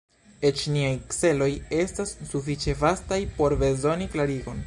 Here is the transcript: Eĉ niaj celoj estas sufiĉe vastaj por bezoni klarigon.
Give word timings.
Eĉ 0.49 0.61
niaj 0.75 0.93
celoj 1.17 1.49
estas 1.81 2.15
sufiĉe 2.31 2.77
vastaj 2.81 3.21
por 3.39 3.59
bezoni 3.65 4.09
klarigon. 4.17 4.59